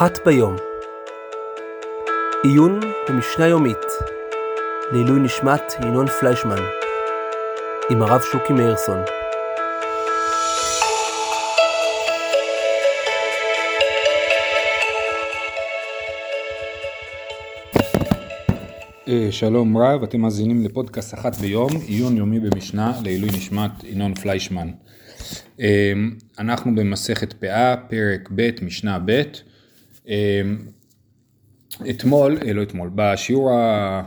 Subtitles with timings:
[0.00, 0.56] אחת ביום.
[2.42, 3.76] עיון במשנה יומית
[4.92, 6.58] לעילוי נשמת ינון פליישמן
[7.90, 8.98] עם הרב שוקי מאירסון.
[19.08, 24.70] אה, שלום רב, אתם מאזינים לפודקאסט אחת ביום, עיון יומי במשנה לעילוי נשמת ינון פליישמן.
[25.60, 25.92] אה,
[26.38, 29.22] אנחנו במסכת פאה, פרק ב', משנה ב'.
[30.08, 30.42] אה,
[31.90, 34.02] אתמול, לא אתמול, בשיעור ה...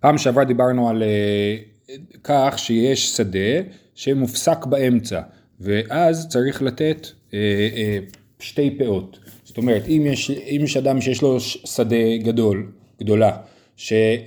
[0.00, 1.02] פעם שעברה דיברנו על
[2.24, 3.60] כך שיש שדה
[3.94, 5.20] שמופסק באמצע,
[5.60, 7.06] ואז צריך לתת
[8.38, 9.18] שתי פאות.
[9.44, 13.36] זאת אומרת, אם יש, אם יש אדם שיש לו שדה גדול, גדולה,
[13.76, 14.22] שכולה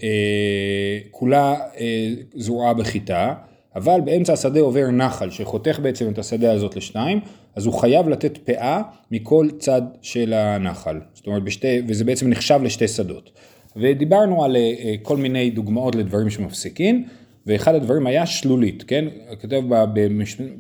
[1.78, 3.34] אה, זרועה בחיטה,
[3.80, 7.20] אבל באמצע השדה עובר נחל שחותך בעצם את השדה הזאת לשניים,
[7.56, 11.00] אז הוא חייב לתת פאה מכל צד של הנחל.
[11.14, 13.30] זאת אומרת, בשתי, וזה בעצם נחשב לשתי שדות.
[13.76, 17.06] ודיברנו על אה, כל מיני דוגמאות לדברים שמפסיקים,
[17.46, 19.06] ואחד הדברים היה שלולית, כן?
[19.40, 19.66] כתוב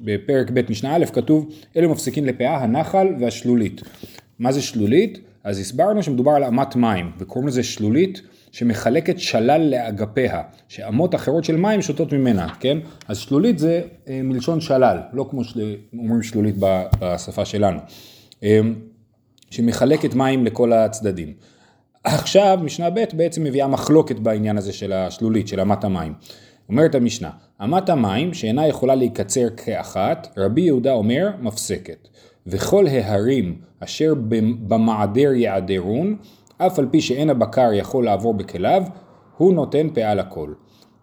[0.03, 3.81] בפרק ב' משנה א', כתוב, אלו מפסיקים לפאה, הנחל והשלולית.
[4.39, 5.19] מה זה שלולית?
[5.43, 8.21] אז הסברנו שמדובר על אמת מים, וקוראים לזה שלולית.
[8.51, 12.77] שמחלקת שלל לאגפיה, שאמות אחרות של מים שותות ממנה, כן?
[13.07, 16.55] אז שלולית זה אה, מלשון שלל, לא כמו שאומרים שלולית
[16.99, 17.79] בשפה שלנו,
[18.43, 18.59] אה,
[19.51, 21.33] שמחלקת מים לכל הצדדים.
[22.03, 26.13] עכשיו משנה ב' בעצם מביאה מחלוקת בעניין הזה של השלולית, של אמת המים.
[26.69, 27.29] אומרת המשנה,
[27.63, 32.07] אמת המים שאינה יכולה להיקצר כאחת, רבי יהודה אומר מפסקת.
[32.47, 34.13] וכל ההרים אשר
[34.67, 36.15] במעדר יעדרון,
[36.61, 38.83] אף על פי שאין הבקר יכול לעבור בכליו,
[39.37, 40.53] הוא נותן פאה לכל.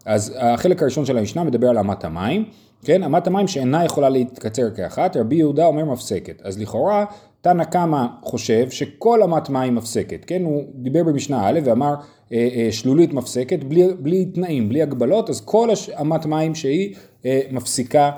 [0.05, 2.45] אז החלק הראשון של המשנה מדבר על אמת המים,
[2.85, 6.43] כן, אמת המים שאינה יכולה להתקצר כאחת, רבי יהודה אומר מפסקת.
[6.45, 7.05] אז לכאורה,
[7.41, 11.95] תנא קמא חושב שכל אמת מים מפסקת, כן, הוא דיבר במשנה א' ואמר
[12.33, 15.69] אה, אה, שלולית מפסקת, בלי, בלי תנאים, בלי הגבלות, אז כל
[16.01, 16.95] אמת מים שהיא
[17.27, 18.11] אה, מפסיקה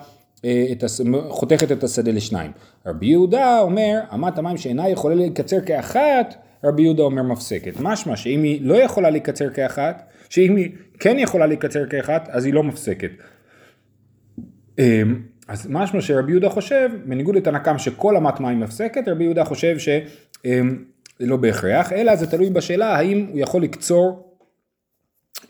[0.44, 1.00] אה, את הס...
[1.28, 2.50] חותכת את השדה לשניים.
[2.87, 7.72] רבי יהודה אומר, אמת המים שאינה יכולה להתקצר כאחת, רבי יהודה אומר מפסקת.
[7.80, 10.70] משמע שאם היא לא יכולה להיקצר כאחת, שאם היא
[11.00, 13.10] כן יכולה להיקצר כאחת, אז היא לא מפסקת.
[14.78, 19.78] אמ, אז משמע שרבי יהודה חושב, בניגוד לתנקם שכל אמת מים מפסקת, רבי יהודה חושב
[19.78, 20.00] שזה
[20.44, 20.84] אמ,
[21.20, 24.28] לא בהכרח, אלא זה תלוי בשאלה האם הוא יכול לקצור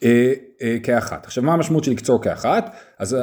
[0.02, 0.32] אה,
[0.62, 1.26] אה, כאחת.
[1.26, 2.76] עכשיו מה המשמעות של לקצור כאחת?
[2.98, 3.16] אז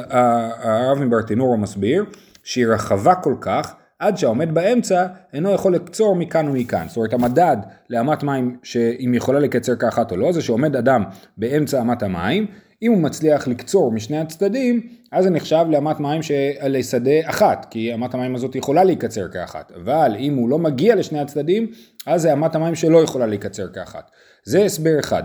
[0.58, 2.04] הרב מברטינורו מסביר
[2.44, 6.84] שהיא רחבה כל כך עד שהעומד באמצע אינו יכול לקצור מכאן ומכאן.
[6.88, 7.56] זאת אומרת המדד
[7.90, 11.04] לאמת מים שאם יכולה לקצר כאחת או לא זה שעומד אדם
[11.36, 12.46] באמצע אמת המים
[12.82, 14.80] אם הוא מצליח לקצור משני הצדדים
[15.12, 19.72] אז זה נחשב לאמת מים שעלי שדה אחת כי אמת המים הזאת יכולה להיקצר כאחת
[19.72, 21.66] אבל אם הוא לא מגיע לשני הצדדים
[22.06, 24.10] אז זה אמת המים שלא יכולה להיקצר כאחת.
[24.44, 25.22] זה הסבר אחד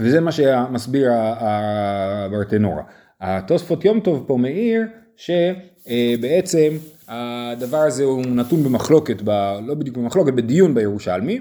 [0.00, 2.82] וזה מה שמסביר הברטנורה.
[3.20, 4.82] התוספות יום טוב פה מעיר
[5.88, 6.76] שבעצם
[7.08, 9.30] הדבר הזה הוא נתון במחלוקת, ב,
[9.66, 11.40] לא בדיוק במחלוקת, בדיון בירושלמי,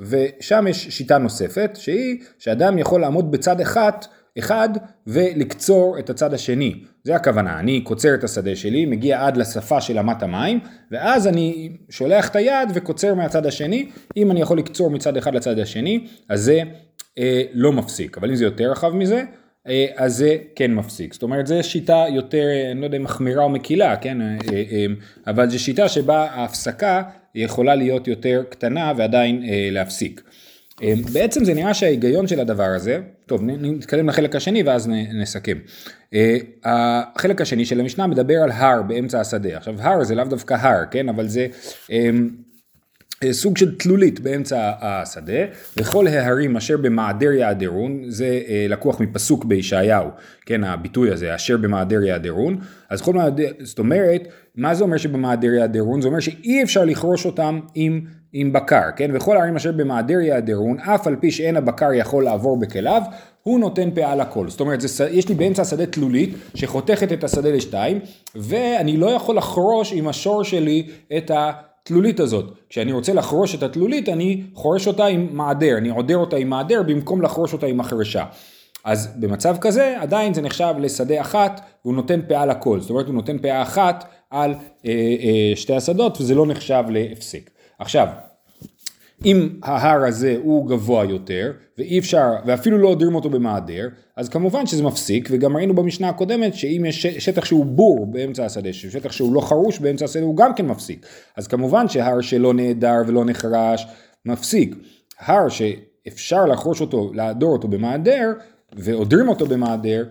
[0.00, 3.92] ושם יש שיטה נוספת, שהיא שאדם יכול לעמוד בצד אחד,
[4.38, 4.68] אחד
[5.06, 6.74] ולקצור את הצד השני.
[7.04, 10.60] זה הכוונה, אני קוצר את השדה שלי, מגיע עד לשפה של אמת המים,
[10.90, 15.58] ואז אני שולח את היד וקוצר מהצד השני, אם אני יכול לקצור מצד אחד לצד
[15.58, 16.62] השני, אז זה
[17.18, 19.41] אה, לא מפסיק, אבל אם זה יותר רחב מזה, אה,
[19.96, 21.12] אז זה כן מפסיק.
[21.12, 24.20] זאת אומרת, זו שיטה יותר, אני לא יודע אם מחמירה או מקילה, כן?
[24.20, 24.86] אה, אה,
[25.26, 27.02] אבל זו שיטה שבה ההפסקה
[27.34, 30.22] יכולה להיות יותר קטנה ועדיין להפסיק.
[31.12, 35.58] בעצם זה נראה שההיגיון של הדבר הזה, טוב נתקדם לחלק השני ואז נסכם.
[36.64, 39.56] החלק השני של המשנה מדבר על הר באמצע השדה.
[39.56, 41.08] עכשיו הר זה לאו דווקא הר, כן?
[41.08, 41.46] אבל זה
[41.90, 42.10] אה,
[43.30, 45.42] סוג של תלולית באמצע השדה,
[45.76, 50.08] וכל ההרים אשר במעדר יעדרון, זה אה, לקוח מפסוק בישעיהו,
[50.46, 52.58] כן, הביטוי הזה, אשר במעדר יעדרון,
[52.90, 56.00] אז כל מעדר, זאת אומרת, מה זה אומר שבמעדר יעדרון?
[56.00, 58.00] זה אומר שאי אפשר לכרוש אותם עם,
[58.32, 62.60] עם בקר, כן, וכל הערים אשר במעדר יעדרון, אף על פי שאין הבקר יכול לעבור
[62.60, 63.02] בכליו,
[63.42, 64.48] הוא נותן פאה לכל.
[64.48, 68.00] זאת אומרת, זה, יש לי באמצע השדה תלולית שחותכת את השדה לשתיים,
[68.34, 71.52] ואני לא יכול לחרוש עם השור שלי את ה...
[71.82, 72.44] התלולית הזאת.
[72.68, 76.82] כשאני רוצה לחרוש את התלולית, אני חורש אותה עם מעדר, אני עודר אותה עם מעדר
[76.82, 78.24] במקום לחרוש אותה עם החרשה.
[78.84, 82.80] אז במצב כזה, עדיין זה נחשב לשדה אחת, והוא נותן פאה לכל.
[82.80, 84.54] זאת אומרת, הוא נותן פאה אחת על
[84.86, 87.50] אה, אה, שתי השדות, וזה לא נחשב להפסק.
[87.78, 88.06] עכשיו,
[89.24, 94.66] אם ההר הזה הוא גבוה יותר, ואי אפשר, ואפילו לא עודרים אותו במעדר, אז כמובן
[94.66, 99.34] שזה מפסיק, וגם ראינו במשנה הקודמת שאם יש שטח שהוא בור באמצע השדה, שטח שהוא
[99.34, 101.06] לא חרוש באמצע השדה הוא גם כן מפסיק.
[101.36, 103.86] אז כמובן שהר שלא נעדר ולא נחרש,
[104.26, 104.74] מפסיק.
[105.18, 108.32] הר שאפשר לחרוש אותו, לעדור אותו במעדר,
[108.72, 110.04] ועודרים אותו במעדר,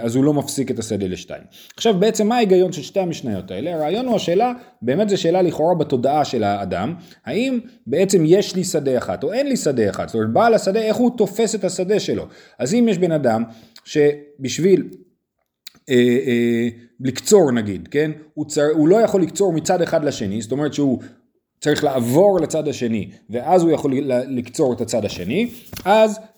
[0.00, 1.42] אז הוא לא מפסיק את השדה לשתיים.
[1.76, 3.74] עכשיו בעצם מה ההיגיון של שתי המשניות האלה?
[3.74, 4.52] הרעיון הוא השאלה,
[4.82, 9.48] באמת זו שאלה לכאורה בתודעה של האדם, האם בעצם יש לי שדה אחת או אין
[9.48, 12.26] לי שדה אחת, זאת אומרת בעל השדה איך הוא תופס את השדה שלו.
[12.58, 13.42] אז אם יש בן אדם
[13.84, 14.88] שבשביל
[15.90, 15.94] אה,
[16.26, 16.68] אה,
[17.00, 20.98] לקצור נגיד, כן, הוא, צר, הוא לא יכול לקצור מצד אחד לשני, זאת אומרת שהוא
[21.60, 23.92] צריך לעבור לצד השני ואז הוא יכול
[24.28, 25.50] לקצור את הצד השני,
[25.84, 26.31] אז אה, אה,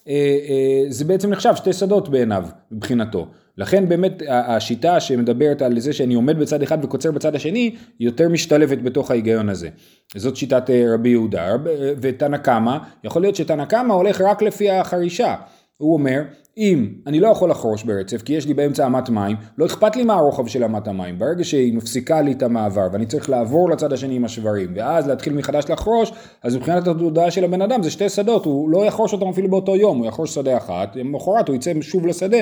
[0.88, 3.26] זה בעצם נחשב שתי שדות בעיניו, מבחינתו.
[3.58, 7.60] לכן באמת השיטה שמדברת על זה שאני עומד בצד אחד וקוצר בצד השני,
[7.98, 9.68] היא יותר משתלבת בתוך ההיגיון הזה.
[10.16, 11.56] זאת שיטת אה, רבי יהודה.
[12.00, 15.34] ותנא קמא, יכול להיות שתנא קמא הולך רק לפי החרישה.
[15.76, 16.22] הוא אומר,
[16.58, 20.04] אם אני לא יכול לחרוש ברצף כי יש לי באמצע אמת מים, לא אכפת לי
[20.04, 21.18] מה הרוחב של אמת המים.
[21.18, 25.32] ברגע שהיא מפסיקה לי את המעבר ואני צריך לעבור לצד השני עם השברים ואז להתחיל
[25.32, 26.12] מחדש לחרוש,
[26.42, 29.76] אז מבחינת התודעה של הבן אדם זה שתי שדות, הוא לא יחרוש אותם אפילו באותו
[29.76, 32.38] יום, הוא יחרוש שדה אחת, למחרת הוא יצא שוב לשדה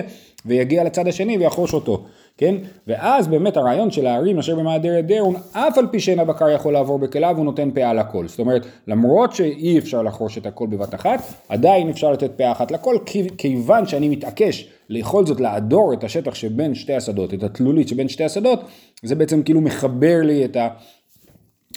[0.47, 2.05] ויגיע לצד השני ויחרוש אותו.
[2.37, 2.55] כן?
[2.87, 6.99] ואז באמת הרעיון של הערים אשר במעדר דרון, אף על פי שאין הבקר יכול לעבור
[6.99, 8.29] בכליו, הוא נותן פאה לכל.
[8.29, 12.70] זאת אומרת, למרות שאי אפשר לחרוש את הכל בבת אחת, עדיין אפשר לתת פאה אחת
[12.70, 12.97] לכל,
[13.38, 18.25] כיוון שאני מתעקש לאכול זאת לעדור את השטח שבין שתי השדות, את התלולית שבין שתי
[18.25, 18.60] השדות,
[19.02, 20.56] זה בעצם כאילו מחבר לי את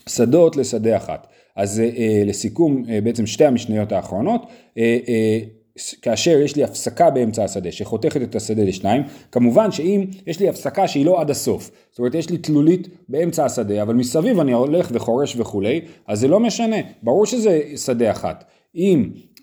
[0.07, 1.27] השדות לשדה אחת.
[1.55, 4.41] אז אה, לסיכום, אה, בעצם שתי המשניות האחרונות,
[4.77, 5.39] אה, אה,
[6.01, 10.87] כאשר יש לי הפסקה באמצע השדה שחותכת את השדה לשניים, כמובן שאם יש לי הפסקה
[10.87, 14.89] שהיא לא עד הסוף, זאת אומרת יש לי תלולית באמצע השדה, אבל מסביב אני הולך
[14.93, 18.43] וחורש וכולי, אז זה לא משנה, ברור שזה שדה אחת.
[18.75, 19.34] אם אה, אה,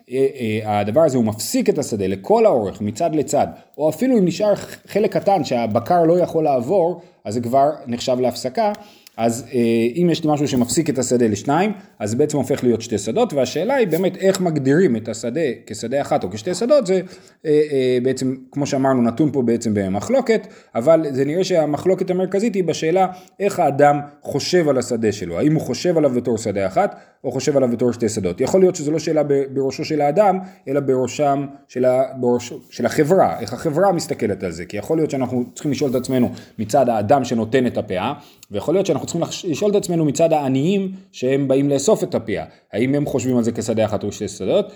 [0.64, 3.46] הדבר הזה הוא מפסיק את השדה לכל האורך מצד לצד,
[3.78, 4.54] או אפילו אם נשאר
[4.86, 8.72] חלק קטן שהבקר לא יכול לעבור, אז זה כבר נחשב להפסקה,
[9.16, 9.58] אז אה,
[9.96, 13.74] אם יש משהו שמפסיק את השדה לשניים, אז זה בעצם הופך להיות שתי שדות, והשאלה
[13.74, 17.00] היא באמת איך מגדירים את השדה כשדה אחת או כשתי שדות, זה
[17.46, 22.64] אה, אה, בעצם, כמו שאמרנו, נתון פה בעצם במחלוקת, אבל זה נראה שהמחלוקת המרכזית היא
[22.64, 23.06] בשאלה
[23.40, 27.56] איך האדם חושב על השדה שלו, האם הוא חושב עליו בתור שדה אחת, או חושב
[27.56, 28.40] עליו בתור שתי שדות.
[28.40, 29.22] יכול להיות שזו לא שאלה
[29.54, 30.38] בראשו של האדם,
[30.68, 35.10] אלא בראשם של, ה, בראש, של החברה, איך החברה מסתכלת על זה, כי יכול להיות
[35.10, 38.12] שאנחנו צריכים לשאול את עצמנו מצד האדם שנותן את הפאה,
[38.50, 42.94] ויכול להיות שאנחנו צריכים לשאול את עצמנו מצד העניים שהם באים לאסוף את הפיה, האם
[42.94, 44.72] הם חושבים על זה כשדה אחת או שתי שדות,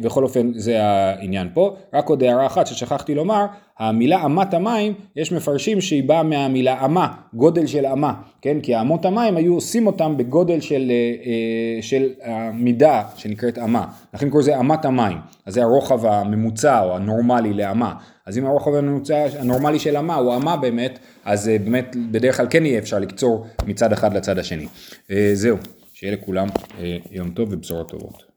[0.00, 1.76] בכל אופן זה העניין פה.
[1.92, 3.46] רק עוד הערה אחת ששכחתי לומר,
[3.78, 8.60] המילה אמת המים, יש מפרשים שהיא באה מהמילה אמה, גודל של אמה, כן?
[8.60, 10.92] כי אמות המים היו עושים אותם בגודל של,
[11.24, 15.16] אה, של המידה שנקראת אמה, לכן קוראים לזה אמת המים,
[15.46, 17.94] אז זה הרוחב הממוצע או הנורמלי לאמה.
[18.26, 22.66] אז אם הרוחב הממוצע הנורמלי של אמה הוא אמה באמת, אז באמת בדרך כלל כן
[22.66, 24.66] יהיה אפשר לקצור מצד אחד לצד השני.
[25.34, 25.56] זהו,
[25.94, 26.48] שיהיה לכולם
[27.10, 28.33] יום טוב ובשורות טובות.